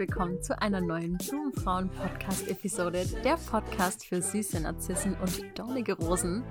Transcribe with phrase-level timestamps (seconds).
[0.00, 6.42] willkommen zu einer neuen Blumenfrauen-Podcast-Episode, der Podcast für süße Narzissen und dornige Rosen.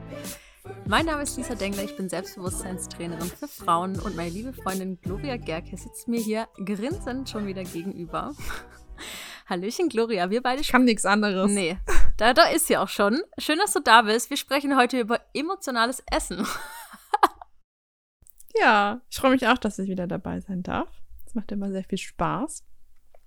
[0.85, 5.37] Mein Name ist Lisa Dengler, ich bin Selbstbewusstseinstrainerin für Frauen und meine liebe Freundin Gloria
[5.37, 8.35] Gerke sitzt mir hier grinsend schon wieder gegenüber.
[9.47, 10.61] Hallöchen, Gloria, wir beide.
[10.61, 11.49] Ich kann nichts anderes.
[11.49, 11.79] Nee,
[12.17, 13.19] da, da ist sie auch schon.
[13.39, 14.29] Schön, dass du da bist.
[14.29, 16.45] Wir sprechen heute über emotionales Essen.
[18.61, 20.87] ja, ich freue mich auch, dass ich wieder dabei sein darf.
[21.25, 22.63] Es macht immer sehr viel Spaß.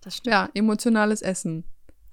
[0.02, 0.32] Das stimmt.
[0.32, 1.64] Ja, emotionales Essen.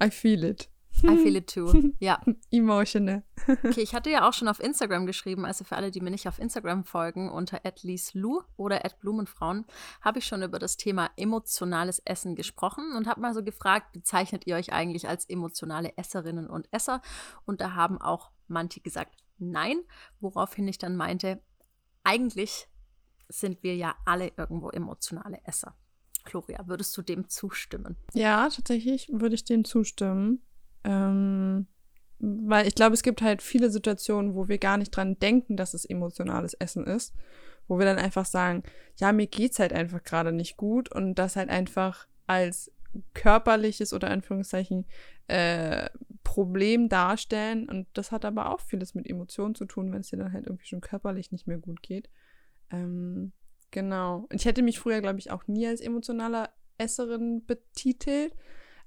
[0.01, 0.69] I feel it.
[1.03, 1.93] I feel it too.
[1.99, 2.21] Ja.
[2.51, 3.23] Emotional.
[3.47, 6.27] Okay, ich hatte ja auch schon auf Instagram geschrieben, also für alle, die mir nicht
[6.27, 9.65] auf Instagram folgen, unter @lieslu oder @blumenfrauen,
[10.01, 14.45] habe ich schon über das Thema emotionales Essen gesprochen und habe mal so gefragt, bezeichnet
[14.45, 17.01] ihr euch eigentlich als emotionale Esserinnen und Esser?
[17.45, 19.79] Und da haben auch manche gesagt, nein,
[20.19, 21.41] woraufhin ich dann meinte,
[22.03, 22.67] eigentlich
[23.29, 25.75] sind wir ja alle irgendwo emotionale Esser.
[26.25, 27.95] Gloria, würdest du dem zustimmen?
[28.13, 30.41] Ja, tatsächlich würde ich dem zustimmen.
[30.83, 31.67] Ähm,
[32.19, 35.73] weil ich glaube, es gibt halt viele Situationen, wo wir gar nicht dran denken, dass
[35.73, 37.13] es emotionales Essen ist.
[37.67, 38.63] Wo wir dann einfach sagen,
[38.97, 42.71] ja, mir geht's halt einfach gerade nicht gut und das halt einfach als
[43.13, 44.85] körperliches oder Anführungszeichen
[45.27, 45.89] äh,
[46.23, 47.69] Problem darstellen.
[47.69, 50.47] Und das hat aber auch vieles mit Emotionen zu tun, wenn es dir dann halt
[50.47, 52.09] irgendwie schon körperlich nicht mehr gut geht.
[52.71, 53.31] Ähm,
[53.71, 54.27] genau.
[54.29, 58.35] Und ich hätte mich früher, glaube ich, auch nie als emotionale Esserin betitelt.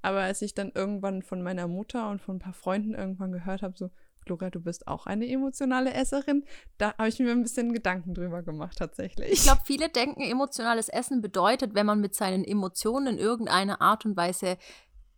[0.02, 3.62] Aber als ich dann irgendwann von meiner Mutter und von ein paar Freunden irgendwann gehört
[3.62, 3.91] habe, so,
[4.25, 6.44] Gloria, du bist auch eine emotionale Esserin,
[6.78, 9.33] da habe ich mir ein bisschen Gedanken drüber gemacht, tatsächlich.
[9.33, 14.05] Ich glaube, viele denken, emotionales Essen bedeutet, wenn man mit seinen Emotionen in irgendeiner Art
[14.05, 14.58] und Weise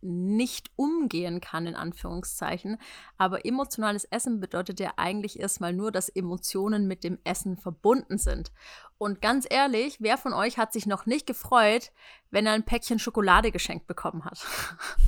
[0.01, 2.77] nicht umgehen kann, in Anführungszeichen.
[3.17, 8.51] Aber emotionales Essen bedeutet ja eigentlich erstmal nur, dass Emotionen mit dem Essen verbunden sind.
[8.97, 11.91] Und ganz ehrlich, wer von euch hat sich noch nicht gefreut,
[12.31, 14.45] wenn er ein Päckchen Schokolade geschenkt bekommen hat?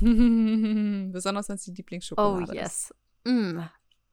[0.00, 2.94] Besonders wenn es die Lieblingsschokolade oh, yes.
[3.24, 3.60] Mm.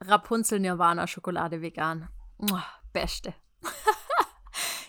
[0.01, 2.07] Rapunzel Nirvana Schokolade vegan.
[2.93, 3.33] Beste.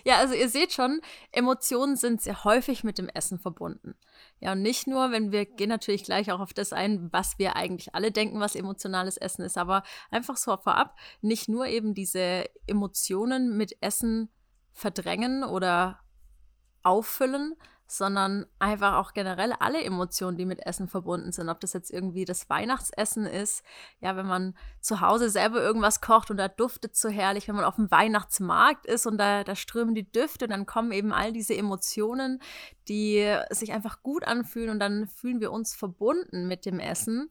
[0.07, 1.01] Ja, also ihr seht schon,
[1.33, 3.93] Emotionen sind sehr häufig mit dem Essen verbunden.
[4.39, 7.57] Ja, und nicht nur, wenn wir gehen natürlich gleich auch auf das ein, was wir
[7.57, 12.45] eigentlich alle denken, was emotionales Essen ist, aber einfach so vorab, nicht nur eben diese
[12.67, 14.29] Emotionen mit Essen
[14.77, 15.99] verdrängen oder
[16.83, 17.55] auffüllen,
[17.87, 21.49] sondern einfach auch generell alle Emotionen, die mit Essen verbunden sind.
[21.49, 23.63] Ob das jetzt irgendwie das Weihnachtsessen ist,
[24.01, 27.65] ja, wenn man zu Hause selber irgendwas kocht und da duftet so herrlich, wenn man
[27.65, 31.55] auf dem Weihnachtsmarkt ist und da, da strömen die Düfte, dann kommen eben all diese
[31.55, 32.39] Emotionen,
[32.87, 37.29] die sich einfach gut anfühlen und dann fühlen wir uns verbunden mit dem Essen.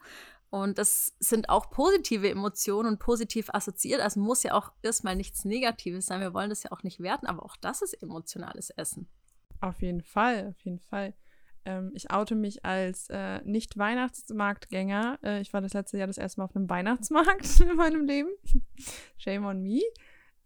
[0.51, 4.01] Und das sind auch positive Emotionen und positiv assoziiert.
[4.01, 6.21] Also muss ja auch erstmal nichts Negatives sein.
[6.21, 9.09] Wir wollen das ja auch nicht werten, aber auch das ist emotionales Essen.
[9.61, 11.15] Auf jeden Fall, auf jeden Fall.
[11.65, 15.19] Ähm, ich oute mich als äh, Nicht-Weihnachtsmarktgänger.
[15.23, 18.31] Äh, ich war das letzte Jahr das erste Mal auf einem Weihnachtsmarkt in meinem Leben.
[19.19, 19.81] Shame on me.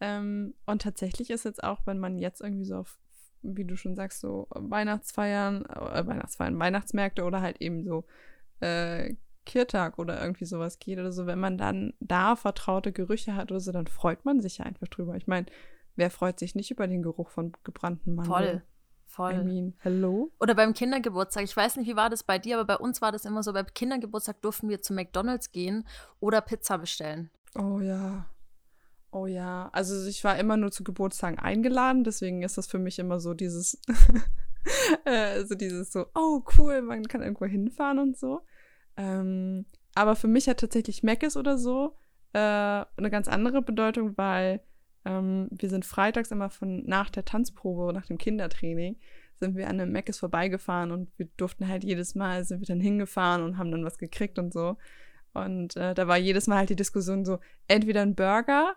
[0.01, 2.99] Ähm, und tatsächlich ist jetzt auch, wenn man jetzt irgendwie so auf,
[3.43, 8.07] wie du schon sagst, so Weihnachtsfeiern, äh, Weihnachtsfeiern, Weihnachtsmärkte oder halt eben so
[8.61, 9.15] äh,
[9.47, 13.61] Kirtag oder irgendwie sowas geht oder so, wenn man dann da vertraute Gerüche hat oder
[13.61, 15.17] so, dann freut man sich ja einfach drüber.
[15.17, 15.47] Ich meine,
[15.97, 18.61] wer freut sich nicht über den Geruch von gebrannten Mandeln?
[18.61, 18.63] Voll.
[19.11, 19.33] Voll.
[19.33, 20.31] I mean, hello?
[20.39, 21.43] Oder beim Kindergeburtstag.
[21.43, 23.53] Ich weiß nicht, wie war das bei dir, aber bei uns war das immer so,
[23.53, 25.85] beim Kindergeburtstag durften wir zu McDonalds gehen
[26.21, 27.29] oder Pizza bestellen.
[27.59, 28.27] Oh ja.
[29.11, 29.69] Oh ja.
[29.73, 33.35] Also ich war immer nur zu Geburtstagen eingeladen, deswegen ist das für mich immer so
[33.35, 33.81] dieses,
[35.05, 38.43] äh, so dieses so, oh cool, man kann irgendwo hinfahren und so.
[38.97, 41.97] Ähm, aber für mich hat tatsächlich Mc's oder so
[42.33, 44.61] äh, eine ganz andere Bedeutung, weil
[45.05, 48.97] ähm, wir sind freitags immer von nach der Tanzprobe, nach dem Kindertraining,
[49.37, 52.81] sind wir an einem Meckes vorbeigefahren und wir durften halt jedes Mal, sind wir dann
[52.81, 54.77] hingefahren und haben dann was gekriegt und so.
[55.33, 57.39] Und äh, da war jedes Mal halt die Diskussion so,
[57.69, 58.75] entweder ein Burger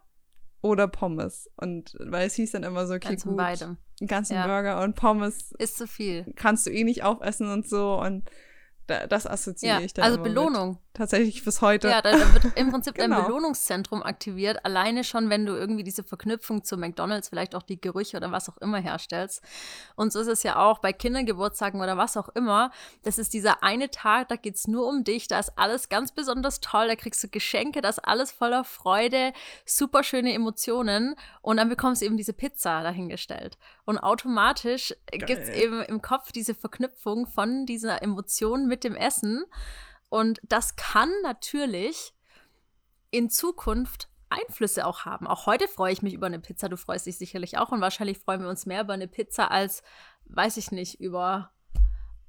[0.62, 1.50] oder Pommes.
[1.57, 3.66] Und weil es hieß dann immer so, okay, Ganz gut, beide.
[4.00, 4.45] einen ganzen Ja.
[4.48, 6.31] Burger und Pommes Ist zu viel.
[6.36, 8.00] kannst du eh nicht aufessen und so.
[8.00, 8.24] Und
[8.88, 10.35] da, das assoziiere Ja, ich dann also immer mit.
[10.35, 10.77] Belohnung.
[10.94, 11.88] Tatsächlich bis heute.
[11.88, 13.24] Ja, da, da wird im Prinzip dein Genau.
[13.24, 14.63] Belohnungszentrum aktiviert.
[14.63, 18.47] Alleine schon, wenn du irgendwie diese Verknüpfung zu McDonalds, vielleicht auch die Gerüche oder was
[18.47, 19.41] auch immer herstellst.
[19.95, 22.69] Und so ist es ja auch bei Kindergeburtstagen oder was auch immer.
[23.01, 25.27] Das ist dieser eine Tag, da geht es nur um dich.
[25.27, 26.88] Da ist alles ganz besonders toll.
[26.88, 29.33] Da kriegst du Geschenke, da ist alles voller Freude,
[29.65, 31.15] super schöne Emotionen.
[31.41, 33.57] Und dann bekommst du eben diese Pizza dahingestellt.
[33.85, 39.44] Und automatisch gibt es eben im Kopf diese Verknüpfung von dieser Emotion mit dem Essen.
[40.10, 42.14] Und das kann natürlich
[43.12, 45.28] in Zukunft Einflüsse auch haben.
[45.28, 46.70] Auch heute freue ich mich über eine Pizza.
[46.70, 47.72] Du freust dich sicherlich auch.
[47.72, 49.84] Und wahrscheinlich freuen wir uns mehr über eine Pizza als,
[50.25, 51.52] weiß ich nicht, über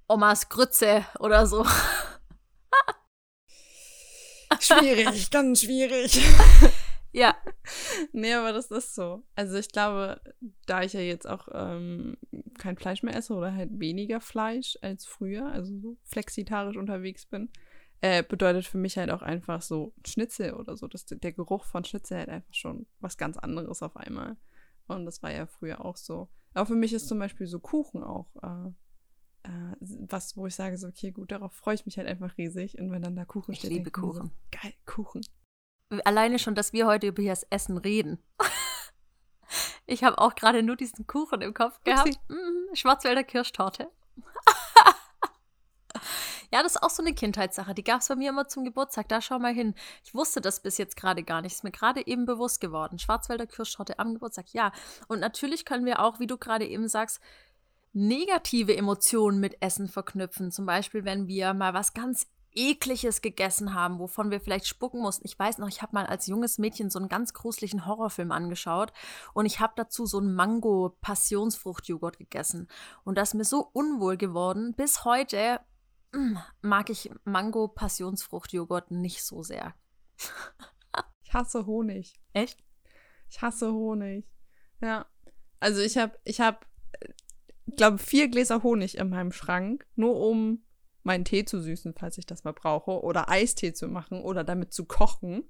[0.08, 1.64] Omas Grütze oder so.
[4.60, 6.22] Schwierig, ganz schwierig.
[7.14, 7.36] ja.
[8.12, 9.22] Nee, aber das ist so.
[9.34, 10.20] Also ich glaube,
[10.66, 12.16] da ich ja jetzt auch ähm,
[12.58, 17.50] kein Fleisch mehr esse oder halt weniger Fleisch als früher, also so flexitarisch unterwegs bin,
[18.00, 20.88] äh, bedeutet für mich halt auch einfach so Schnitzel oder so.
[20.88, 24.36] Das, der Geruch von Schnitzel halt einfach schon was ganz anderes auf einmal.
[24.86, 26.28] Und das war ja früher auch so.
[26.52, 28.70] Aber für mich ist zum Beispiel so Kuchen auch äh,
[29.44, 32.78] äh, was, wo ich sage, so, okay, gut, darauf freue ich mich halt einfach riesig.
[32.78, 34.28] Und wenn dann da Kuchen ich steht, liebe Kuchen.
[34.28, 35.22] So, geil, Kuchen.
[36.04, 38.18] Alleine schon, dass wir heute über das Essen reden.
[39.86, 42.18] ich habe auch gerade nur diesen Kuchen im Kopf gehabt.
[42.28, 43.88] Mm, Schwarzwälder Kirschtorte.
[46.52, 47.74] ja, das ist auch so eine Kindheitssache.
[47.74, 49.08] Die gab es bei mir immer zum Geburtstag.
[49.08, 49.74] Da schau mal hin.
[50.04, 51.52] Ich wusste das bis jetzt gerade gar nicht.
[51.52, 52.98] Ist mir gerade eben bewusst geworden.
[52.98, 54.72] Schwarzwälder Kirschtorte am Geburtstag, ja.
[55.06, 57.20] Und natürlich können wir auch, wie du gerade eben sagst,
[57.92, 60.50] negative Emotionen mit Essen verknüpfen.
[60.50, 65.26] Zum Beispiel, wenn wir mal was ganz ekliges gegessen haben, wovon wir vielleicht spucken mussten.
[65.26, 68.92] Ich weiß noch, ich habe mal als junges Mädchen so einen ganz gruseligen Horrorfilm angeschaut
[69.32, 72.68] und ich habe dazu so einen Mango-Passionsfruchtjoghurt gegessen.
[73.04, 74.74] Und das ist mir so unwohl geworden.
[74.74, 75.60] Bis heute
[76.12, 79.74] mm, mag ich Mango-Passionsfruchtjoghurt nicht so sehr.
[81.24, 82.20] ich hasse Honig.
[82.32, 82.62] Echt?
[83.28, 84.26] Ich hasse Honig.
[84.80, 85.06] Ja.
[85.60, 86.58] Also ich habe ich habe
[87.76, 90.64] glaube, vier Gläser Honig in meinem Schrank, nur um
[91.04, 94.72] meinen Tee zu süßen, falls ich das mal brauche, oder Eistee zu machen oder damit
[94.72, 95.44] zu kochen.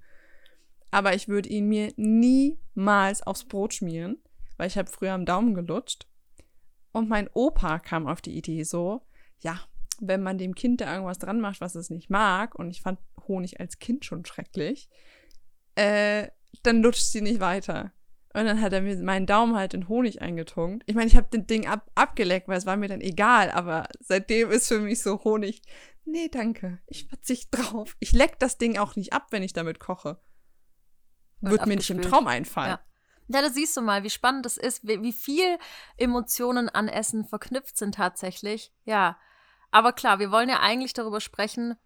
[0.91, 4.19] Aber ich würde ihn mir niemals aufs Brot schmieren,
[4.57, 6.07] weil ich habe früher am Daumen gelutscht.
[6.93, 9.03] Und mein Opa kam auf die Idee so,
[9.41, 9.61] ja,
[10.01, 12.99] wenn man dem Kind da irgendwas dran macht, was es nicht mag, und ich fand
[13.27, 14.89] Honig als Kind schon schrecklich,
[15.75, 16.29] äh,
[16.63, 17.93] dann lutscht sie nicht weiter.
[18.35, 20.83] Und dann hat er mir meinen Daumen halt in Honig eingetunkt.
[20.87, 23.89] Ich meine, ich habe den Ding ab, abgeleckt, weil es war mir dann egal, aber
[24.01, 25.63] seitdem ist für mich so Honig.
[26.05, 26.81] Nee, danke.
[26.87, 27.97] Ich verzichte drauf.
[28.01, 30.21] Ich leck das Ding auch nicht ab, wenn ich damit koche.
[31.41, 32.71] Wird mir nicht im Traum einfallen.
[32.71, 32.81] Ja.
[33.29, 35.59] Ja, da siehst du mal, wie spannend das ist, wie, wie viel
[35.97, 38.71] Emotionen an Essen verknüpft sind tatsächlich.
[38.85, 39.17] Ja,
[39.71, 41.77] aber klar, wir wollen ja eigentlich darüber sprechen,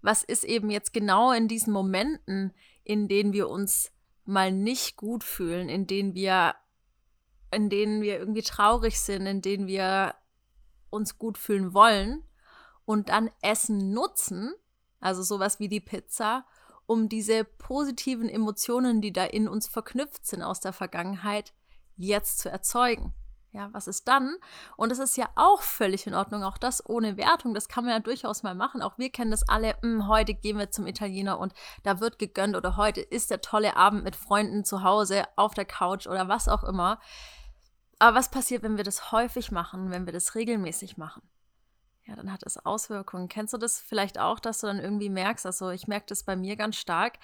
[0.00, 2.52] was ist eben jetzt genau in diesen Momenten,
[2.84, 3.90] in denen wir uns
[4.28, 6.54] mal nicht gut fühlen, in denen wir,
[7.50, 10.14] in denen wir irgendwie traurig sind, in denen wir
[10.90, 12.22] uns gut fühlen wollen
[12.84, 14.54] und dann Essen nutzen,
[15.00, 16.46] also sowas wie die Pizza,
[16.86, 21.52] um diese positiven Emotionen, die da in uns verknüpft sind aus der Vergangenheit,
[21.96, 23.12] jetzt zu erzeugen.
[23.56, 24.36] Ja, was ist dann?
[24.76, 27.94] Und es ist ja auch völlig in Ordnung, auch das ohne Wertung, das kann man
[27.94, 28.82] ja durchaus mal machen.
[28.82, 32.54] Auch wir kennen das alle, hm, heute gehen wir zum Italiener und da wird gegönnt
[32.54, 36.48] oder heute ist der tolle Abend mit Freunden zu Hause auf der Couch oder was
[36.48, 37.00] auch immer.
[37.98, 41.22] Aber was passiert, wenn wir das häufig machen, wenn wir das regelmäßig machen?
[42.04, 43.28] Ja, dann hat es Auswirkungen.
[43.28, 46.36] Kennst du das vielleicht auch, dass du dann irgendwie merkst, also ich merke das bei
[46.36, 47.14] mir ganz stark,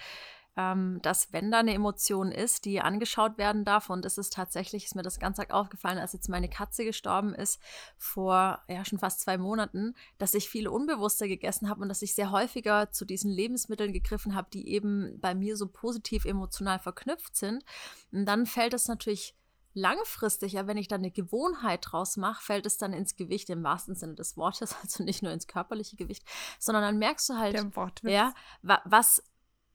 [0.55, 4.85] ähm, dass wenn da eine Emotion ist, die angeschaut werden darf, und es ist tatsächlich,
[4.85, 7.59] ist mir das ganz arg aufgefallen, als jetzt meine Katze gestorben ist,
[7.97, 12.15] vor ja schon fast zwei Monaten, dass ich viel unbewusster gegessen habe und dass ich
[12.15, 17.35] sehr häufiger zu diesen Lebensmitteln gegriffen habe, die eben bei mir so positiv emotional verknüpft
[17.35, 17.63] sind.
[18.11, 19.35] Und dann fällt es natürlich
[19.73, 23.63] langfristig, ja, wenn ich da eine Gewohnheit draus mache, fällt es dann ins Gewicht im
[23.63, 26.23] wahrsten Sinne des Wortes, also nicht nur ins körperliche Gewicht,
[26.59, 27.55] sondern dann merkst du halt,
[28.03, 29.23] ja, was,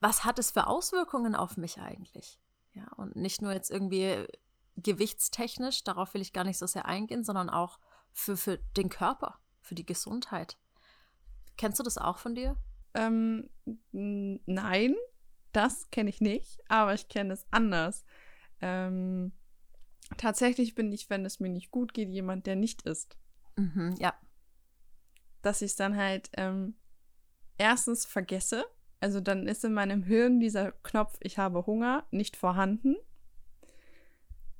[0.00, 2.40] was hat es für Auswirkungen auf mich eigentlich?
[2.72, 4.26] Ja, und nicht nur jetzt irgendwie
[4.76, 7.80] gewichtstechnisch, darauf will ich gar nicht so sehr eingehen, sondern auch
[8.12, 10.56] für, für den Körper, für die Gesundheit.
[11.56, 12.56] Kennst du das auch von dir?
[12.94, 13.50] Ähm,
[13.92, 14.94] nein,
[15.52, 18.04] das kenne ich nicht, aber ich kenne es anders.
[18.60, 19.32] Ähm,
[20.16, 23.18] tatsächlich bin ich, wenn es mir nicht gut geht, jemand, der nicht isst.
[23.56, 24.14] Mhm, ja.
[25.42, 26.76] Dass ich es dann halt ähm,
[27.56, 28.64] erstens vergesse,
[29.00, 32.96] also dann ist in meinem Hirn dieser Knopf, ich habe Hunger, nicht vorhanden.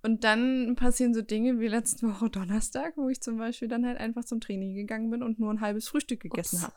[0.03, 3.99] Und dann passieren so Dinge wie letzte Woche Donnerstag, wo ich zum Beispiel dann halt
[3.99, 6.75] einfach zum Training gegangen bin und nur ein halbes Frühstück gegessen habe.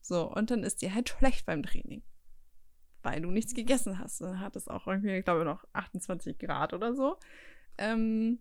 [0.00, 2.02] So, und dann ist dir halt schlecht beim Training.
[3.02, 4.20] Weil du nichts gegessen hast.
[4.20, 7.16] Dann hat es auch irgendwie, ich glaube, noch 28 Grad oder so.
[7.76, 8.38] Ähm,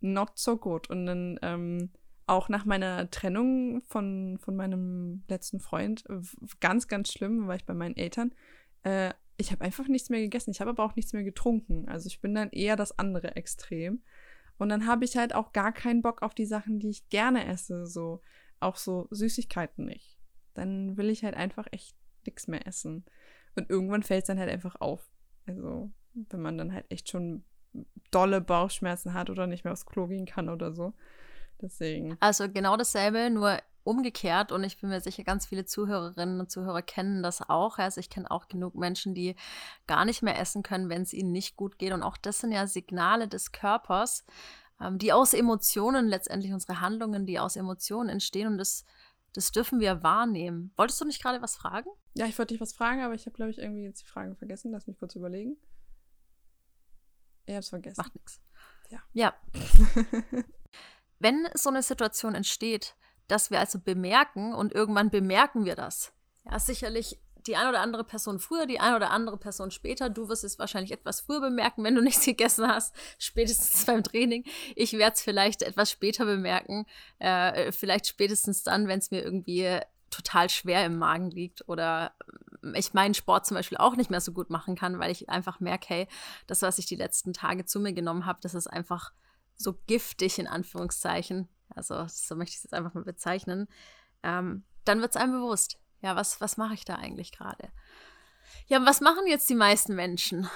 [0.00, 0.90] not so good.
[0.90, 1.90] Und dann ähm,
[2.32, 6.04] auch nach meiner Trennung von, von meinem letzten Freund,
[6.60, 8.34] ganz, ganz schlimm, war ich bei meinen Eltern.
[8.82, 10.50] Äh, ich habe einfach nichts mehr gegessen.
[10.50, 11.88] Ich habe aber auch nichts mehr getrunken.
[11.88, 14.02] Also ich bin dann eher das andere Extrem.
[14.58, 17.46] Und dann habe ich halt auch gar keinen Bock auf die Sachen, die ich gerne
[17.46, 17.86] esse.
[17.86, 18.22] So,
[18.60, 20.18] auch so Süßigkeiten nicht.
[20.54, 23.04] Dann will ich halt einfach echt nichts mehr essen.
[23.56, 25.10] Und irgendwann fällt es dann halt einfach auf.
[25.46, 27.44] Also, wenn man dann halt echt schon
[28.10, 30.94] dolle Bauchschmerzen hat oder nicht mehr aufs Klo gehen kann oder so
[31.62, 32.16] Deswegen.
[32.20, 36.82] Also genau dasselbe, nur umgekehrt und ich bin mir sicher, ganz viele Zuhörerinnen und Zuhörer
[36.82, 37.78] kennen das auch.
[37.78, 39.34] Also ich kenne auch genug Menschen, die
[39.86, 41.92] gar nicht mehr essen können, wenn es ihnen nicht gut geht.
[41.92, 44.24] Und auch das sind ja Signale des Körpers,
[44.80, 48.84] ähm, die aus Emotionen letztendlich unsere Handlungen, die aus Emotionen entstehen und das,
[49.32, 50.72] das dürfen wir wahrnehmen.
[50.76, 51.88] Wolltest du nicht gerade was fragen?
[52.14, 54.34] Ja, ich wollte dich was fragen, aber ich habe, glaube ich, irgendwie jetzt die Frage
[54.36, 54.70] vergessen.
[54.70, 55.56] Lass mich kurz überlegen.
[57.46, 58.00] Ich habe es vergessen.
[58.00, 58.40] Macht nichts.
[58.90, 59.00] Ja.
[59.12, 59.34] Ja.
[61.22, 62.96] Wenn so eine Situation entsteht,
[63.28, 66.12] dass wir also bemerken und irgendwann bemerken wir das.
[66.44, 70.10] Ja, sicherlich die eine oder andere Person früher, die eine oder andere Person später.
[70.10, 74.44] Du wirst es wahrscheinlich etwas früher bemerken, wenn du nichts gegessen hast, spätestens beim Training.
[74.74, 76.86] Ich werde es vielleicht etwas später bemerken,
[77.20, 79.78] äh, vielleicht spätestens dann, wenn es mir irgendwie
[80.10, 82.14] total schwer im Magen liegt oder
[82.74, 85.58] ich meinen Sport zum Beispiel auch nicht mehr so gut machen kann, weil ich einfach
[85.60, 86.08] merke, hey,
[86.46, 89.12] das, was ich die letzten Tage zu mir genommen habe, das ist einfach
[89.62, 93.68] so giftig in Anführungszeichen also so möchte ich es jetzt einfach mal bezeichnen,
[94.22, 97.70] ähm, dann wird es einem bewusst, ja, was, was mache ich da eigentlich gerade?
[98.66, 100.48] Ja, was machen jetzt die meisten Menschen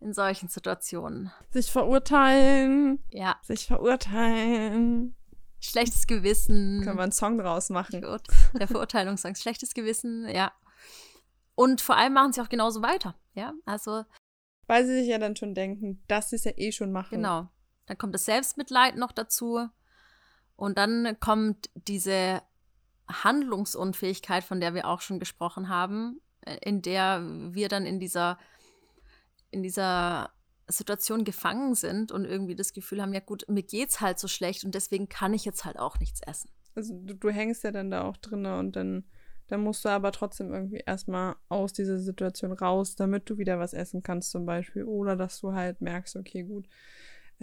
[0.00, 1.32] in solchen Situationen?
[1.50, 3.02] Sich verurteilen.
[3.10, 3.36] Ja.
[3.42, 5.16] Sich verurteilen.
[5.60, 6.82] Schlechtes Gewissen.
[6.84, 8.02] Können wir einen Song draus machen.
[8.52, 9.34] Der Verurteilungssong.
[9.34, 10.52] Schlechtes Gewissen, ja.
[11.54, 13.54] Und vor allem machen sie auch genauso weiter, ja.
[13.64, 14.04] Also.
[14.66, 17.16] Weil sie sich ja dann schon denken, dass sie es ja eh schon machen.
[17.16, 17.48] Genau.
[17.86, 19.68] Dann kommt das Selbstmitleid noch dazu.
[20.56, 22.42] Und dann kommt diese
[23.08, 27.22] Handlungsunfähigkeit, von der wir auch schon gesprochen haben, äh, in der
[27.52, 28.38] wir dann in dieser,
[29.50, 30.30] in dieser
[30.66, 34.64] Situation gefangen sind und irgendwie das Gefühl haben, ja gut, mir geht's halt so schlecht
[34.64, 36.50] und deswegen kann ich jetzt halt auch nichts essen.
[36.74, 39.04] Also du, du hängst ja dann da auch drin und dann,
[39.48, 43.74] dann musst du aber trotzdem irgendwie erstmal aus dieser Situation raus, damit du wieder was
[43.74, 44.84] essen kannst zum Beispiel.
[44.84, 46.66] Oder dass du halt merkst, okay, gut,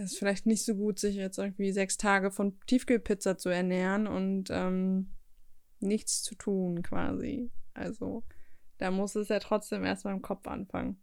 [0.04, 4.08] es ist vielleicht nicht so gut, sich jetzt irgendwie sechs Tage von Tiefkühlpizza zu ernähren
[4.08, 5.12] und ähm,
[5.80, 7.52] nichts zu tun quasi.
[7.74, 8.24] Also
[8.78, 11.02] da muss es ja trotzdem erstmal im Kopf anfangen.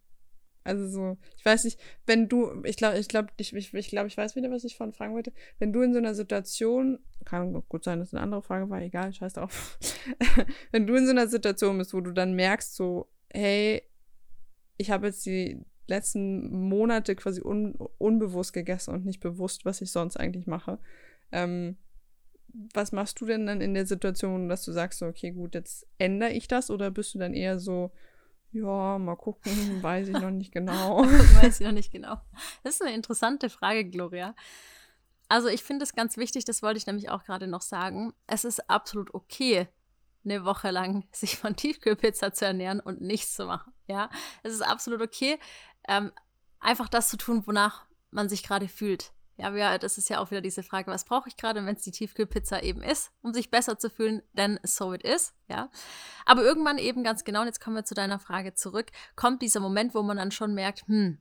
[0.63, 4.07] Also so, ich weiß nicht, wenn du, ich glaube, ich glaube, ich, ich, ich glaube,
[4.07, 5.31] ich weiß wieder, was ich von fragen wollte.
[5.57, 9.13] Wenn du in so einer Situation, kann gut sein, dass eine andere Frage war, egal,
[9.13, 9.79] scheiß drauf.
[10.71, 13.81] wenn du in so einer Situation bist, wo du dann merkst, so, hey,
[14.77, 19.91] ich habe jetzt die, letzten Monate quasi un unbewusst gegessen und nicht bewusst, was ich
[19.91, 20.79] sonst eigentlich mache.
[21.31, 21.77] Ähm,
[22.73, 25.87] was machst du denn dann in der Situation, dass du sagst, so, okay, gut, jetzt
[25.97, 27.91] ändere ich das oder bist du dann eher so,
[28.51, 29.51] ja, mal gucken,
[29.83, 31.03] weiß ich noch nicht genau.
[31.41, 32.19] weiß ich noch nicht genau.
[32.63, 34.35] Das ist eine interessante Frage, Gloria.
[35.27, 38.13] Also ich finde es ganz wichtig, das wollte ich nämlich auch gerade noch sagen.
[38.25, 39.67] Es ist absolut okay,
[40.25, 43.73] eine Woche lang sich von Tiefkühlpizza zu ernähren und nichts zu machen.
[43.87, 44.09] Ja,
[44.43, 45.39] es ist absolut okay
[45.89, 46.11] ähm,
[46.59, 49.11] einfach das zu tun, wonach man sich gerade fühlt.
[49.37, 51.83] Ja, ja, das ist ja auch wieder diese Frage, was brauche ich gerade, wenn es
[51.83, 55.69] die Tiefkühlpizza eben ist, um sich besser zu fühlen, denn so it is, ja.
[56.25, 59.61] Aber irgendwann eben ganz genau, und jetzt kommen wir zu deiner Frage zurück, kommt dieser
[59.61, 61.19] Moment, wo man dann schon merkt, hm,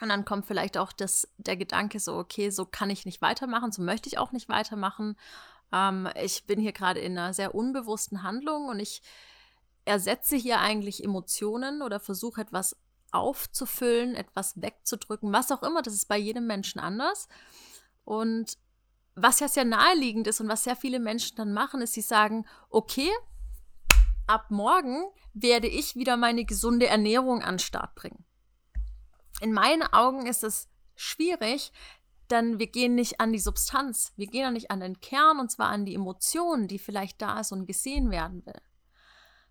[0.00, 3.70] und dann kommt vielleicht auch das, der Gedanke so, okay, so kann ich nicht weitermachen,
[3.70, 5.16] so möchte ich auch nicht weitermachen.
[5.72, 9.02] Ähm, ich bin hier gerade in einer sehr unbewussten Handlung und ich
[9.84, 12.76] ersetze hier eigentlich Emotionen oder versuche etwas
[13.12, 15.82] aufzufüllen, etwas wegzudrücken, was auch immer.
[15.82, 17.28] Das ist bei jedem Menschen anders.
[18.04, 18.58] Und
[19.14, 22.46] was ja sehr naheliegend ist und was sehr viele Menschen dann machen, ist, sie sagen,
[22.68, 23.10] okay,
[24.26, 28.24] ab morgen werde ich wieder meine gesunde Ernährung an den Start bringen.
[29.40, 31.72] In meinen Augen ist es schwierig,
[32.30, 35.50] denn wir gehen nicht an die Substanz, wir gehen auch nicht an den Kern und
[35.50, 38.60] zwar an die Emotionen, die vielleicht da ist und gesehen werden will.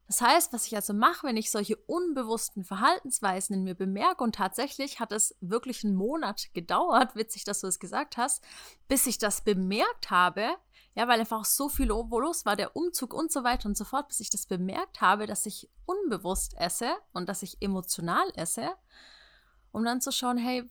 [0.10, 4.34] Das heißt, was ich also mache, wenn ich solche unbewussten Verhaltensweisen in mir bemerke, und
[4.34, 8.44] tatsächlich hat es wirklich einen Monat gedauert, witzig, dass du es gesagt hast,
[8.88, 10.50] bis ich das bemerkt habe,
[10.96, 14.08] ja, weil einfach so viel los war, der Umzug und so weiter und so fort,
[14.08, 18.68] bis ich das bemerkt habe, dass ich unbewusst esse und dass ich emotional esse,
[19.72, 20.68] um dann zu schauen, hey,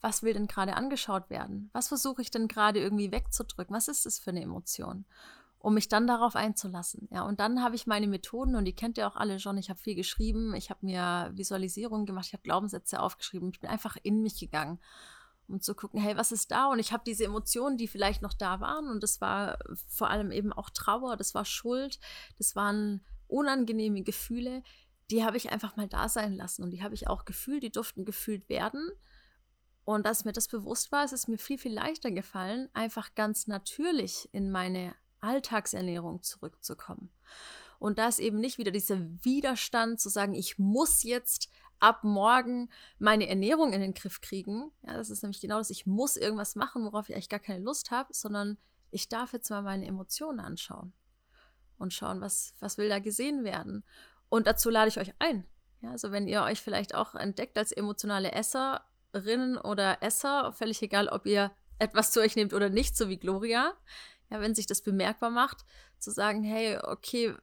[0.00, 1.70] was will denn gerade angeschaut werden?
[1.72, 3.76] Was versuche ich denn gerade irgendwie wegzudrücken?
[3.76, 5.04] Was ist das für eine Emotion?
[5.64, 7.08] Um mich dann darauf einzulassen.
[7.10, 9.56] Ja, und dann habe ich meine Methoden und die kennt ihr auch alle schon.
[9.56, 13.48] Ich habe viel geschrieben, ich habe mir Visualisierungen gemacht, ich habe Glaubenssätze aufgeschrieben.
[13.50, 14.78] Ich bin einfach in mich gegangen,
[15.48, 16.66] um zu gucken, hey, was ist da?
[16.66, 19.56] Und ich habe diese Emotionen, die vielleicht noch da waren, und das war
[19.88, 21.98] vor allem eben auch Trauer, das war Schuld,
[22.36, 24.62] das waren unangenehme Gefühle,
[25.10, 27.72] die habe ich einfach mal da sein lassen und die habe ich auch gefühlt, die
[27.72, 28.90] durften gefühlt werden.
[29.86, 33.46] Und als mir das bewusst war, ist es mir viel, viel leichter gefallen, einfach ganz
[33.46, 34.94] natürlich in meine
[35.24, 37.10] Alltagsernährung zurückzukommen.
[37.78, 41.50] Und da ist eben nicht wieder dieser Widerstand zu sagen, ich muss jetzt
[41.80, 44.70] ab morgen meine Ernährung in den Griff kriegen.
[44.82, 47.62] Ja, das ist nämlich genau das, ich muss irgendwas machen, worauf ich eigentlich gar keine
[47.62, 48.58] Lust habe, sondern
[48.90, 50.92] ich darf jetzt mal meine Emotionen anschauen
[51.76, 53.84] und schauen, was, was will da gesehen werden.
[54.28, 55.46] Und dazu lade ich euch ein.
[55.82, 61.08] Ja, also wenn ihr euch vielleicht auch entdeckt als emotionale Esserinnen oder Esser, völlig egal,
[61.08, 63.74] ob ihr etwas zu euch nehmt oder nicht, so wie Gloria,
[64.34, 65.64] ja, wenn sich das bemerkbar macht,
[66.00, 67.34] zu sagen, hey, okay,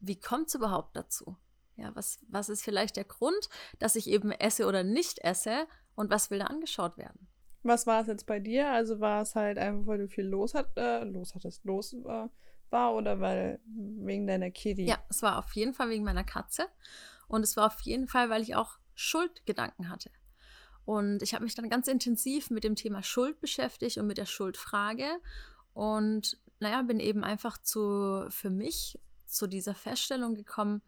[0.00, 1.36] wie kommt es überhaupt dazu?
[1.76, 6.10] Ja, was, was ist vielleicht der Grund, dass ich eben esse oder nicht esse und
[6.10, 7.28] was will da angeschaut werden?
[7.62, 8.70] Was war es jetzt bei dir?
[8.70, 12.28] Also war es halt einfach, weil du viel los, hat, äh, los hattest, los äh,
[12.70, 14.86] war oder weil wegen deiner Kitty?
[14.86, 16.66] Ja, es war auf jeden Fall wegen meiner Katze
[17.28, 20.10] und es war auf jeden Fall, weil ich auch Schuldgedanken hatte.
[20.84, 24.26] Und ich habe mich dann ganz intensiv mit dem Thema Schuld beschäftigt und mit der
[24.26, 25.06] Schuldfrage
[25.74, 30.82] und naja, bin eben einfach zu, für mich zu dieser Feststellung gekommen,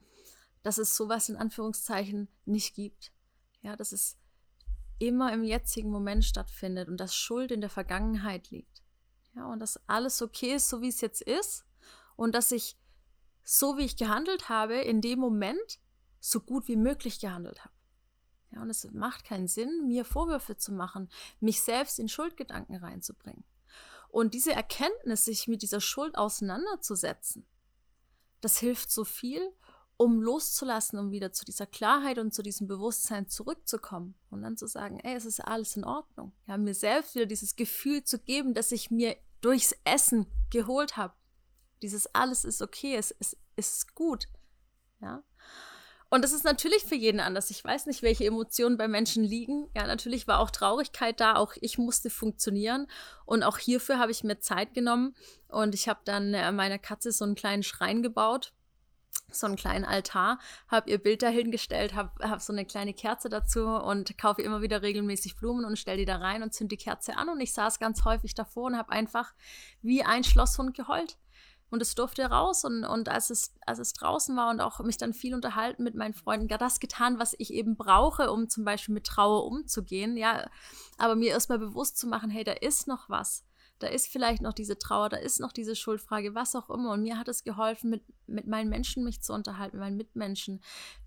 [0.62, 3.12] dass es sowas in Anführungszeichen nicht gibt.
[3.62, 4.16] Ja, dass es
[4.98, 8.82] immer im jetzigen Moment stattfindet und dass Schuld in der Vergangenheit liegt.
[9.34, 11.64] Ja, und dass alles okay ist, so wie es jetzt ist
[12.16, 12.76] und dass ich
[13.42, 15.80] so wie ich gehandelt habe, in dem Moment
[16.20, 17.74] so gut wie möglich gehandelt habe.
[18.52, 21.10] Ja, und es macht keinen Sinn, mir Vorwürfe zu machen,
[21.40, 23.44] mich selbst in Schuldgedanken reinzubringen.
[24.14, 27.44] Und diese Erkenntnis, sich mit dieser Schuld auseinanderzusetzen,
[28.42, 29.42] das hilft so viel,
[29.96, 34.68] um loszulassen, um wieder zu dieser Klarheit und zu diesem Bewusstsein zurückzukommen und dann zu
[34.68, 36.32] sagen, ey, es ist alles in Ordnung.
[36.46, 41.14] Ja, mir selbst wieder dieses Gefühl zu geben, dass ich mir durchs Essen geholt habe.
[41.82, 44.28] Dieses alles ist okay, es, es, es ist gut.
[45.00, 45.24] Ja.
[46.14, 47.50] Und das ist natürlich für jeden anders.
[47.50, 49.66] Ich weiß nicht, welche Emotionen bei Menschen liegen.
[49.74, 51.34] Ja, natürlich war auch Traurigkeit da.
[51.34, 52.86] Auch ich musste funktionieren.
[53.24, 55.16] Und auch hierfür habe ich mir Zeit genommen.
[55.48, 58.52] Und ich habe dann äh, meiner Katze so einen kleinen Schrein gebaut.
[59.32, 63.66] So einen kleinen Altar, habe ihr Bild dahingestellt, habe hab so eine kleine Kerze dazu
[63.66, 67.16] und kaufe immer wieder regelmäßig Blumen und stelle die da rein und zünde die Kerze
[67.16, 67.28] an.
[67.28, 69.34] Und ich saß ganz häufig davor und habe einfach
[69.82, 71.16] wie ein Schlosshund geheult
[71.74, 74.96] und es durfte raus und, und als, es, als es draußen war und auch mich
[74.96, 78.64] dann viel unterhalten mit meinen Freunden, gar das getan, was ich eben brauche, um zum
[78.64, 80.48] Beispiel mit Trauer umzugehen, ja,
[80.96, 83.44] aber mir erstmal bewusst zu machen, hey, da ist noch was.
[83.80, 86.92] Da ist vielleicht noch diese Trauer, da ist noch diese Schuldfrage, was auch immer.
[86.92, 90.62] Und mir hat es geholfen, mit, mit meinen Menschen mich zu unterhalten, mit meinen Mitmenschen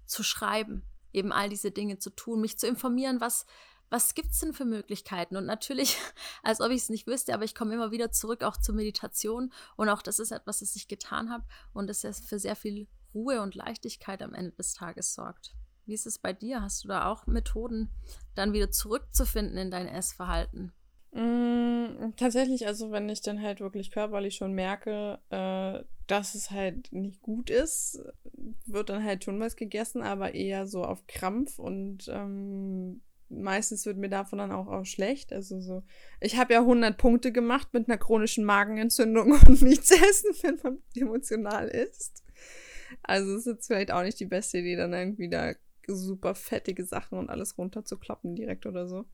[0.06, 3.46] zu schreiben, eben all diese Dinge zu tun, mich zu informieren, was,
[3.90, 5.38] was gibt es denn für Möglichkeiten?
[5.38, 5.98] Und natürlich,
[6.44, 9.52] als ob ich es nicht wüsste, aber ich komme immer wieder zurück auch zur Meditation
[9.76, 13.42] und auch das ist etwas, das ich getan habe und das für sehr viel Ruhe
[13.42, 15.56] und Leichtigkeit am Ende des Tages sorgt.
[15.86, 16.62] Wie ist es bei dir?
[16.62, 17.90] Hast du da auch Methoden,
[18.36, 20.74] dann wieder zurückzufinden in dein Essverhalten?
[21.12, 26.92] Mm, tatsächlich, also wenn ich dann halt wirklich körperlich schon merke, äh, dass es halt
[26.92, 28.04] nicht gut ist,
[28.66, 33.98] wird dann halt schon was gegessen, aber eher so auf Krampf und ähm, meistens wird
[33.98, 35.34] mir davon dann auch, auch schlecht.
[35.34, 35.84] Also so,
[36.22, 40.78] ich habe ja 100 Punkte gemacht mit einer chronischen Magenentzündung und nichts essen, wenn man
[40.96, 42.24] emotional ist.
[43.04, 45.54] Also es ist jetzt vielleicht auch nicht die beste Idee, dann irgendwie da
[45.88, 49.06] super fettige Sachen und alles runterzukloppen direkt oder so.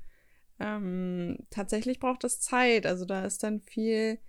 [0.60, 2.86] Ähm, tatsächlich braucht das Zeit.
[2.86, 4.19] Also da ist dann viel.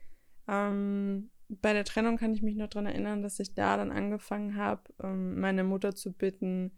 [0.48, 4.56] Ähm, bei der Trennung kann ich mich noch daran erinnern, dass ich da dann angefangen
[4.56, 6.72] habe, ähm, meine Mutter zu bitten,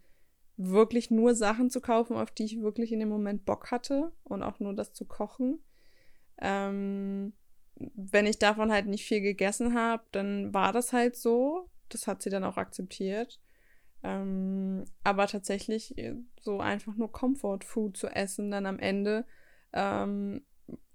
[0.57, 4.43] wirklich nur Sachen zu kaufen, auf die ich wirklich in dem Moment Bock hatte und
[4.43, 5.59] auch nur das zu kochen.
[6.39, 7.33] Ähm,
[7.75, 11.69] wenn ich davon halt nicht viel gegessen habe, dann war das halt so.
[11.89, 13.39] Das hat sie dann auch akzeptiert.
[14.03, 19.25] Ähm, aber tatsächlich äh, so einfach nur Comfort Food zu essen, dann am Ende,
[19.73, 20.43] ähm,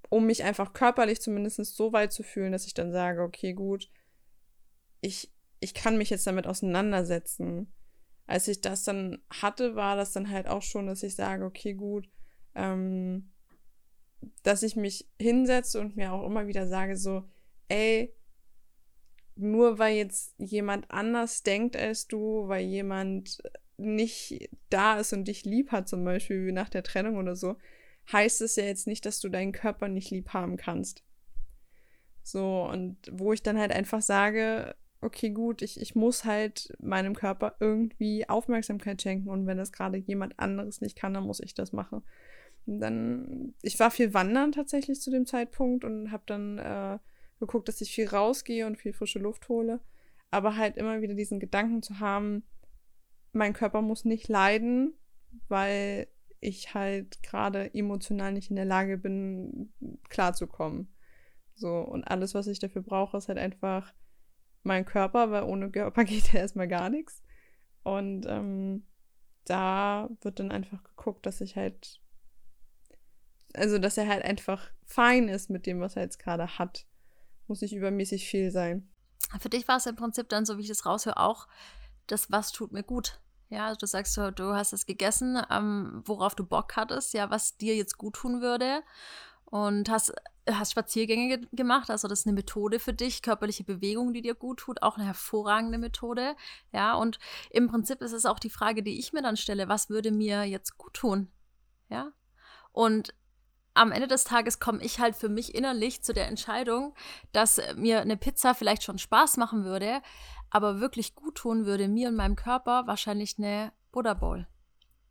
[0.09, 3.91] um mich einfach körperlich zumindest so weit zu fühlen, dass ich dann sage, okay, gut,
[5.01, 7.73] ich, ich kann mich jetzt damit auseinandersetzen
[8.27, 11.75] als ich das dann hatte, war das dann halt auch schon, dass ich sage, okay,
[11.75, 12.09] gut,
[12.55, 13.33] ähm,
[14.43, 17.25] dass ich mich hinsetze und mir auch immer wieder sage, so,
[17.69, 18.15] ey,
[19.35, 23.43] nur weil jetzt jemand anders denkt als du, weil jemand
[23.77, 27.57] nicht da ist und dich lieb hat, zum Beispiel wie nach der Trennung oder so,
[28.13, 31.03] heißt es ja jetzt nicht, dass du deinen Körper nicht lieb haben kannst.
[32.23, 37.15] So, und wo ich dann halt einfach sage, okay, gut, ich, ich muss halt meinem
[37.15, 41.55] Körper irgendwie Aufmerksamkeit schenken und wenn das gerade jemand anderes nicht kann, dann muss ich
[41.55, 42.03] das machen.
[42.67, 46.99] Und dann, ich war viel wandern tatsächlich zu dem Zeitpunkt und habe dann äh,
[47.41, 49.81] geguckt, dass ich viel rausgehe und viel frische Luft hole.
[50.31, 52.45] Aber halt immer wieder diesen Gedanken zu haben,
[53.33, 54.95] mein Körper muss nicht leiden,
[55.49, 56.07] weil
[56.41, 59.73] ich halt gerade emotional nicht in der Lage bin,
[60.09, 60.95] klarzukommen.
[61.55, 63.93] So, und alles, was ich dafür brauche, ist halt einfach
[64.63, 67.23] mein Körper, weil ohne Körper geht ja erstmal gar nichts.
[67.83, 68.85] Und ähm,
[69.45, 72.01] da wird dann einfach geguckt, dass ich halt,
[73.55, 76.87] also dass er halt einfach fein ist mit dem, was er jetzt gerade hat.
[77.49, 78.89] muss nicht übermäßig viel sein.
[79.41, 81.49] Für dich war es im Prinzip dann, so wie ich das raushöre, auch
[82.07, 83.21] das, was tut mir gut.
[83.49, 87.31] Ja, also du sagst so, du hast es gegessen, ähm, worauf du Bock hattest, ja,
[87.31, 88.83] was dir jetzt gut tun würde.
[89.45, 90.15] Und hast,
[90.51, 94.35] hast Spaziergänge ge gemacht, also das ist eine Methode für dich, körperliche Bewegung, die dir
[94.35, 96.35] gut tut, auch eine hervorragende Methode.
[96.73, 97.19] Ja, und
[97.51, 100.45] im Prinzip ist es auch die Frage, die ich mir dann stelle, was würde mir
[100.45, 101.31] jetzt gut tun?
[101.89, 102.13] Ja,
[102.73, 103.15] und
[103.75, 106.95] am Ende des Tages komme ich halt für mich innerlich zu der Entscheidung,
[107.33, 110.03] dass mir eine Pizza vielleicht schon Spaß machen würde,
[110.51, 114.47] aber wirklich gut tun würde mir und meinem Körper wahrscheinlich eine Buddha Bowl.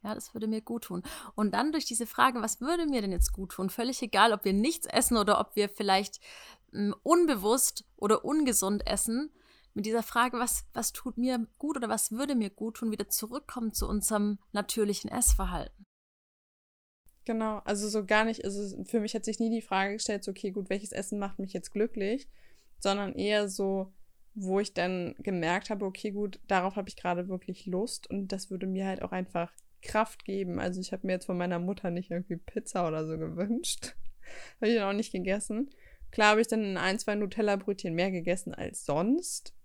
[0.03, 1.03] Ja, das würde mir gut tun.
[1.35, 3.69] Und dann durch diese Frage, was würde mir denn jetzt gut tun?
[3.69, 6.19] Völlig egal, ob wir nichts essen oder ob wir vielleicht
[6.71, 9.31] mh, hm, unbewusst oder ungesund essen.
[9.73, 13.09] Mit dieser Frage, was, was tut mir gut oder was würde mir gut tun, wieder
[13.09, 15.85] zurückkommen zu unserem natürlichen Essverhalten.
[17.23, 20.31] Genau, also so gar nicht, also für mich hat sich nie die Frage gestellt, so,
[20.31, 22.27] okay, gut, welches Essen macht mich jetzt glücklich,
[22.79, 23.93] sondern eher so,
[24.33, 28.49] wo ich dann gemerkt habe, okay, gut, darauf habe ich gerade wirklich Lust und das
[28.49, 30.59] würde mir halt auch einfach Kraft geben.
[30.59, 33.95] Also ich habe mir jetzt von meiner Mutter nicht irgendwie Pizza oder so gewünscht.
[34.61, 35.69] habe ich dann auch nicht gegessen.
[36.11, 39.55] Klar habe ich dann ein, zwei Nutella-Brötchen mehr gegessen als sonst.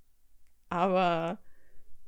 [0.68, 1.38] Aber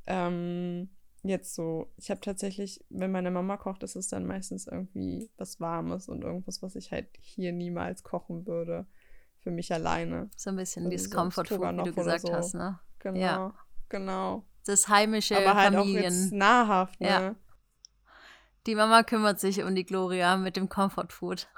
[0.06, 0.90] ähm,
[1.22, 5.60] jetzt so, ich habe tatsächlich, wenn meine Mama kocht, ist es dann meistens irgendwie was
[5.60, 8.86] Warmes und irgendwas, was ich halt hier niemals kochen würde
[9.40, 10.30] für mich alleine.
[10.36, 12.32] So ein bisschen also dieses Comfort Food, wie du gesagt so.
[12.32, 12.78] hast, ne?
[13.00, 13.54] Genau, ja.
[13.88, 14.44] genau.
[14.66, 15.98] Das heimische Aber halt Familien.
[15.98, 17.08] auch jetzt nahrhaft, ne?
[17.08, 17.36] Ja.
[18.68, 21.48] Die Mama kümmert sich um die Gloria mit dem Comfort Food.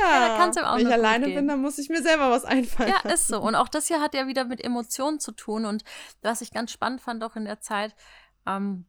[0.00, 2.94] Ja, ja da auch wenn ich alleine bin, dann muss ich mir selber was einfallen.
[3.04, 3.40] Ja, ist so.
[3.42, 5.66] Und auch das hier hat ja wieder mit Emotionen zu tun.
[5.66, 5.84] Und
[6.22, 7.94] was ich ganz spannend fand, auch in der Zeit,
[8.46, 8.86] ähm,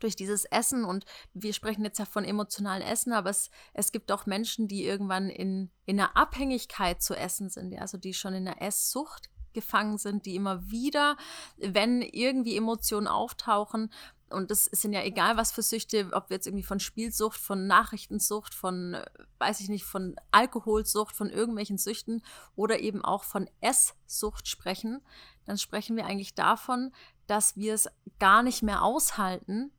[0.00, 4.10] durch dieses Essen und wir sprechen jetzt ja von emotionalen Essen, aber es, es gibt
[4.10, 8.48] auch Menschen, die irgendwann in, in einer Abhängigkeit zu essen sind, also die schon in
[8.48, 11.16] einer Esssucht gefangen sind, die immer wieder,
[11.56, 13.92] wenn irgendwie Emotionen auftauchen,
[14.30, 17.66] und das sind ja egal, was für Süchte, ob wir jetzt irgendwie von Spielsucht, von
[17.66, 18.96] Nachrichtensucht, von,
[19.38, 22.22] weiß ich nicht, von Alkoholsucht, von irgendwelchen Süchten
[22.56, 25.00] oder eben auch von Esssucht sprechen,
[25.46, 26.92] dann sprechen wir eigentlich davon,
[27.26, 27.88] dass wir es
[28.18, 29.72] gar nicht mehr aushalten,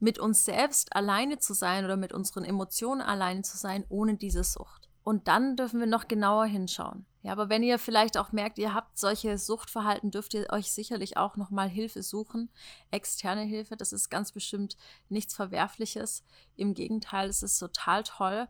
[0.00, 4.44] mit uns selbst alleine zu sein oder mit unseren Emotionen alleine zu sein, ohne diese
[4.44, 4.83] Sucht.
[5.04, 7.04] Und dann dürfen wir noch genauer hinschauen.
[7.22, 11.16] Ja, aber wenn ihr vielleicht auch merkt, ihr habt solche Suchtverhalten, dürft ihr euch sicherlich
[11.16, 12.50] auch nochmal Hilfe suchen.
[12.90, 14.76] Externe Hilfe, das ist ganz bestimmt
[15.10, 16.24] nichts Verwerfliches.
[16.56, 18.48] Im Gegenteil, es ist total toll,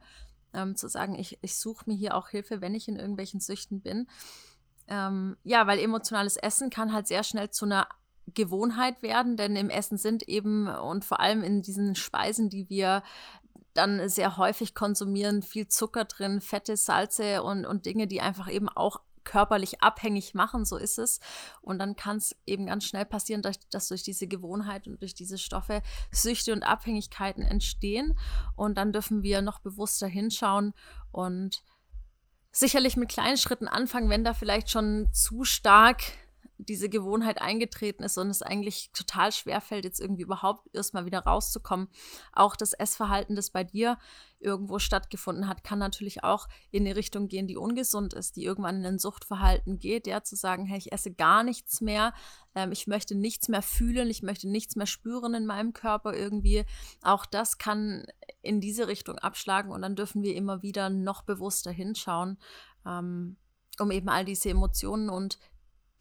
[0.53, 3.81] ähm, zu sagen, ich, ich suche mir hier auch Hilfe, wenn ich in irgendwelchen Süchten
[3.81, 4.07] bin.
[4.87, 7.89] Ähm, ja, weil emotionales Essen kann halt sehr schnell zu einer
[8.33, 13.03] Gewohnheit werden, denn im Essen sind eben und vor allem in diesen Speisen, die wir
[13.75, 18.69] dann sehr häufig konsumieren, viel Zucker drin, Fette, Salze und, und Dinge, die einfach eben
[18.69, 21.19] auch körperlich abhängig machen, so ist es.
[21.63, 25.15] Und dann kann es eben ganz schnell passieren, dass, dass, durch diese Gewohnheit und durch
[25.15, 28.19] diese Stoffe Süchte und Abhängigkeiten entstehen.
[28.55, 30.75] Und dann dürfen wir noch bewusster hinschauen
[31.11, 31.63] und
[32.53, 36.05] sicherlich mit kleinen Schritten anfangen, wenn da vielleicht schon zu stark
[36.59, 41.21] diese Gewohnheit eingetreten ist und es eigentlich total schwer fällt, jetzt irgendwie überhaupt erstmal wieder
[41.21, 41.89] rauszukommen.
[42.33, 43.99] Auch das Essverhalten, das bei dir
[44.39, 48.77] irgendwo stattgefunden hat, kann natürlich auch in eine Richtung gehen, die ungesund ist, die irgendwann
[48.77, 52.13] in ein Suchtverhalten geht, ja, zu sagen, hey, ich esse gar nichts mehr,
[52.55, 56.65] ähm, ich möchte nichts mehr fühlen, ich möchte nichts mehr spüren in meinem Körper irgendwie.
[57.03, 58.07] Auch das kann
[58.43, 62.39] in diese Richtung abschlagen und dann dürfen wir immer wieder noch bewusster hinschauen.
[62.87, 63.37] Ähm,
[63.81, 65.39] um eben all diese Emotionen und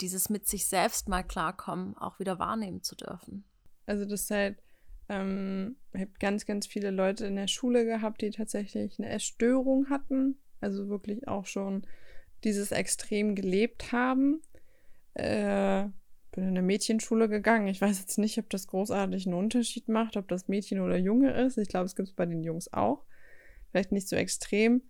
[0.04, 3.46] dieses mit sich selbst mal klarkommen auch wieder wahrnehmen zu dürfen.
[3.86, 4.62] Also das ist halt,
[5.08, 9.90] ähm, ich habe ganz, ganz viele Leute in der Schule gehabt, die tatsächlich eine Essstörung
[9.90, 11.88] hatten, also wirklich auch schon
[12.44, 14.42] dieses Extrem gelebt haben.
[15.14, 15.86] Äh,
[16.32, 17.68] bin in eine Mädchenschule gegangen.
[17.68, 21.32] Ich weiß jetzt nicht, ob das großartig einen Unterschied macht, ob das Mädchen oder Junge
[21.32, 21.58] ist.
[21.58, 23.06] Ich glaube, es gibt es bei den Jungs auch.
[23.72, 24.82] Vielleicht nicht so extrem.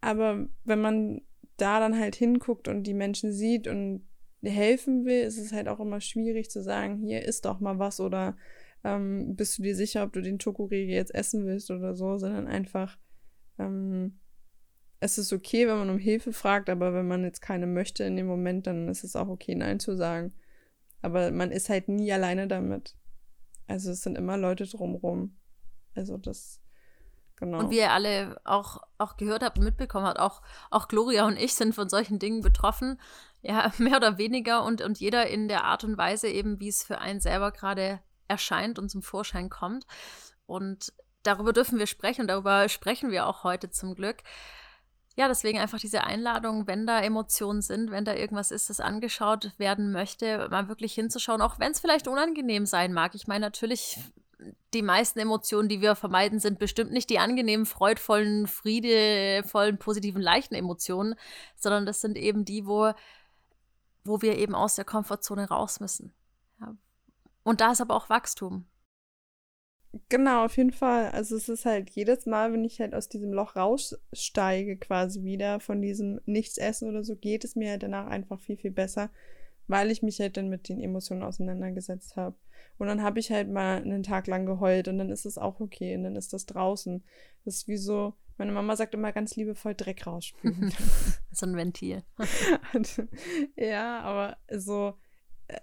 [0.00, 1.20] Aber wenn man
[1.60, 4.02] da dann halt hinguckt und die Menschen sieht und
[4.42, 8.00] helfen will, ist es halt auch immer schwierig zu sagen, hier isst doch mal was
[8.00, 8.36] oder
[8.84, 12.46] ähm, bist du dir sicher, ob du den Schokoriegel jetzt essen willst oder so, sondern
[12.46, 12.98] einfach,
[13.58, 14.18] ähm,
[15.00, 18.16] es ist okay, wenn man um Hilfe fragt, aber wenn man jetzt keine möchte in
[18.16, 20.32] dem Moment, dann ist es auch okay, Nein zu sagen.
[21.02, 22.96] Aber man ist halt nie alleine damit.
[23.66, 25.36] Also es sind immer Leute drumrum.
[25.94, 26.60] Also das
[27.40, 27.58] Genau.
[27.58, 31.38] Und wie ihr alle auch, auch gehört habt und mitbekommen habt, auch, auch Gloria und
[31.38, 33.00] ich sind von solchen Dingen betroffen.
[33.40, 36.82] Ja, mehr oder weniger und, und jeder in der Art und Weise eben, wie es
[36.82, 39.86] für einen selber gerade erscheint und zum Vorschein kommt.
[40.44, 44.18] Und darüber dürfen wir sprechen und darüber sprechen wir auch heute zum Glück.
[45.16, 49.52] ja, deswegen einfach diese Einladung, wenn da Emotionen sind, wenn da irgendwas ist, das angeschaut
[49.58, 53.14] werden möchte, mal wirklich hinzuschauen, auch wenn es vielleicht unangenehm sein mag.
[53.14, 53.98] Ich meine, natürlich,
[54.74, 60.54] die meisten Emotionen, die wir vermeiden, sind bestimmt nicht die angenehmen, freudvollen, friedevollen, positiven, leichten
[60.54, 61.14] Emotionen,
[61.56, 62.92] sondern das sind eben die, wo,
[64.04, 66.12] wo wir eben aus der Komfortzone raus müssen.
[66.60, 66.76] Ja.
[67.42, 68.66] Und da ist aber auch Wachstum.
[70.08, 71.10] Genau, auf jeden Fall.
[71.10, 75.58] Also es ist halt jedes Mal, wenn ich halt aus diesem Loch raussteige, quasi wieder
[75.58, 79.10] von diesem Nichtsessen oder so, geht es mir halt danach einfach viel, viel besser,
[79.66, 82.36] weil ich mich halt dann mit den Emotionen auseinandergesetzt habe.
[82.78, 85.60] Und dann habe ich halt mal einen Tag lang geheult und dann ist es auch
[85.60, 87.04] okay und dann ist das draußen.
[87.44, 90.72] Das ist wie so, meine Mama sagt immer ganz liebevoll Dreck rausspülen.
[91.30, 92.02] so ein Ventil.
[93.56, 94.94] ja, aber so,
[95.48, 95.60] äh,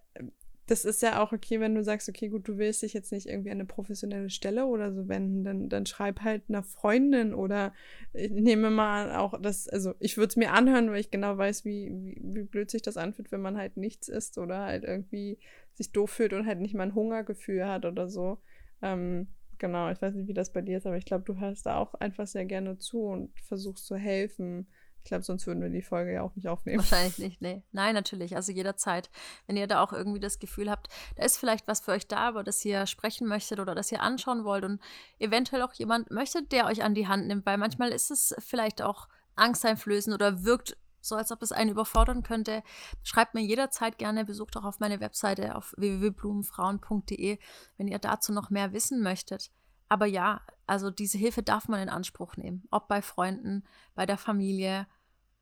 [0.67, 3.25] das ist ja auch okay, wenn du sagst, okay, gut, du willst dich jetzt nicht
[3.25, 7.73] irgendwie an eine professionelle Stelle oder so wenden, dann, dann schreib halt einer Freundin oder
[8.13, 11.63] ich nehme mal auch das, also ich würde es mir anhören, weil ich genau weiß,
[11.63, 15.39] wie, wie, wie blöd sich das anfühlt, wenn man halt nichts isst oder halt irgendwie
[15.73, 18.39] sich doof fühlt und halt nicht mal ein Hungergefühl hat oder so.
[18.81, 19.27] Ähm,
[19.57, 21.77] genau, ich weiß nicht, wie das bei dir ist, aber ich glaube, du hörst da
[21.77, 24.67] auch einfach sehr gerne zu und versuchst zu helfen.
[25.07, 26.79] Ich glaube, sonst würden wir die Folge ja auch nicht aufnehmen.
[26.79, 27.63] Wahrscheinlich nicht, nee.
[27.71, 28.35] Nein, natürlich.
[28.35, 29.09] Also jederzeit.
[29.45, 32.31] Wenn ihr da auch irgendwie das Gefühl habt, da ist vielleicht was für euch da,
[32.31, 34.81] über das ihr sprechen möchtet oder das ihr anschauen wollt und
[35.17, 38.81] eventuell auch jemand möchtet, der euch an die Hand nimmt, weil manchmal ist es vielleicht
[38.81, 42.61] auch angsteinflößend oder wirkt so, als ob es einen überfordern könnte.
[43.01, 47.39] Schreibt mir jederzeit gerne, besucht auch auf meine Webseite auf www.blumenfrauen.de,
[47.77, 49.51] wenn ihr dazu noch mehr wissen möchtet.
[49.89, 53.63] Aber ja, also diese Hilfe darf man in Anspruch nehmen, ob bei Freunden,
[53.95, 54.87] bei der Familie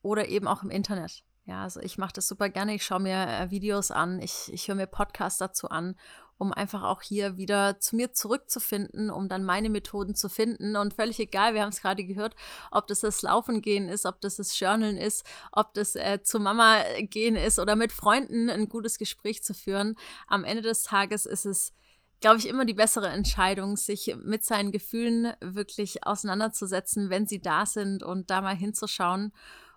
[0.05, 1.23] oder eben auch im Internet.
[1.45, 2.73] Ja, also ich mache das super gerne.
[2.73, 5.95] Ich schaue mir äh, Videos an, ich, ich höre mir Podcasts dazu an,
[6.37, 10.75] um einfach auch hier wieder zu mir zurückzufinden, um dann meine Methoden zu finden.
[10.75, 12.35] Und völlig egal, wir haben es gerade gehört,
[12.71, 16.39] ob das das Laufen gehen ist, ob das das Journalen ist, ob das äh, zu
[16.39, 19.95] Mama gehen ist oder mit Freunden ein gutes Gespräch zu führen.
[20.27, 21.73] Am Ende des Tages ist es
[22.21, 27.65] glaube ich, immer die bessere Entscheidung, sich mit seinen Gefühlen wirklich auseinanderzusetzen, wenn sie da
[27.65, 29.31] sind und da mal hinzuschauen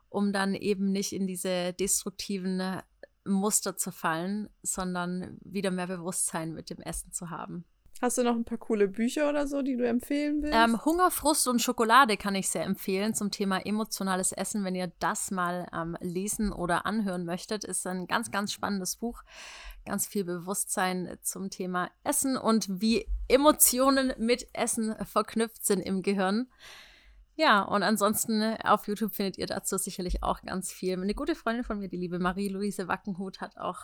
[0.09, 2.83] um dann eben nicht in diese destruktiven äh,
[3.25, 7.65] Muster zu fallen, sondern wieder mehr Bewusstsein mit dem Essen zu haben.
[8.01, 10.57] Hast du noch ein paar coole Bücher oder so, die du empfehlen willst?
[10.57, 14.63] Ähm, Hunger, Frust und Schokolade kann ich sehr empfehlen zum Thema emotionales Essen.
[14.65, 19.23] Wenn ihr das mal ähm, lesen oder anhören möchtet, ist ein ganz, ganz spannendes Buch.
[19.85, 26.49] Ganz viel Bewusstsein zum Thema Essen und wie Emotionen mit Essen verknüpft sind im Gehirn.
[27.39, 31.01] Ja, und ansonsten äh, auf YouTube findet ihr dazu sicherlich auch ganz viel.
[31.01, 33.79] Eine gute Freundin von mir, die liebe Marie-Louise Wackenhut, hat auch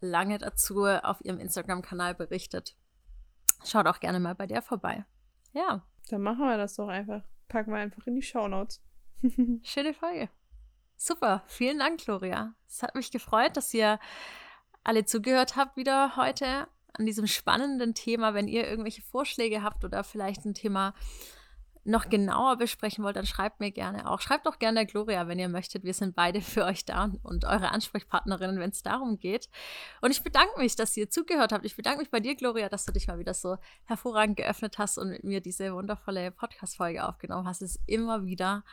[0.00, 2.76] lange dazu auf ihrem Instagram-Kanal berichtet.
[3.64, 5.04] Schaut auch gerne mal bei der vorbei.
[5.52, 5.86] Ja.
[6.10, 7.22] Dann machen wir das doch einfach.
[7.46, 8.82] Packen wir einfach in die Shownotes.
[9.62, 10.28] Schöne Folge.
[10.96, 11.44] Super.
[11.46, 12.54] Vielen Dank, Gloria.
[12.66, 14.00] Es hat mich gefreut, dass ihr
[14.82, 18.34] alle zugehört habt wieder heute an diesem spannenden Thema.
[18.34, 20.92] Wenn ihr irgendwelche Vorschläge habt oder vielleicht ein Thema
[21.86, 24.20] noch genauer besprechen wollt, dann schreibt mir gerne auch.
[24.20, 25.84] Schreibt auch gerne der Gloria, wenn ihr möchtet.
[25.84, 29.48] Wir sind beide für euch da und eure Ansprechpartnerinnen, wenn es darum geht.
[30.00, 31.64] Und ich bedanke mich, dass ihr zugehört habt.
[31.64, 34.98] Ich bedanke mich bei dir, Gloria, dass du dich mal wieder so hervorragend geöffnet hast
[34.98, 37.62] und mit mir diese wundervolle Podcast-Folge aufgenommen hast.
[37.62, 38.64] Es ist immer wieder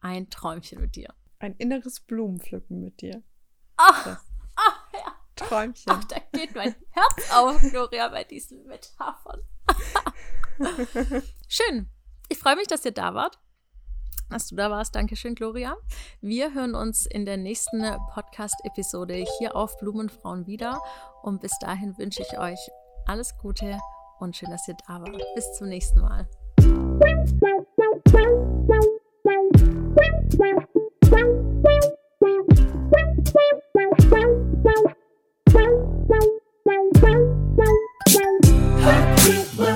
[0.00, 1.12] ein Träumchen mit dir.
[1.38, 3.22] Ein inneres Blumenpflücken mit dir.
[3.76, 4.20] Ach,
[4.56, 5.20] ach ja.
[5.36, 5.92] Träumchen.
[5.92, 9.40] Ach, da geht mein Herz auf, Gloria, bei diesen Metaphern.
[11.48, 11.90] Schön.
[12.30, 13.38] Ich freue mich, dass ihr da wart.
[14.30, 14.94] Dass du da warst.
[14.94, 15.76] Dankeschön, Gloria.
[16.20, 17.82] Wir hören uns in der nächsten
[18.14, 20.80] Podcast-Episode hier auf Blumenfrauen wieder.
[21.22, 22.60] Und bis dahin wünsche ich euch
[23.06, 23.80] alles Gute
[24.20, 25.20] und schön, dass ihr da wart.
[25.34, 26.28] Bis zum nächsten Mal.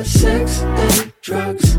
[0.04, 1.73] sex and drugs.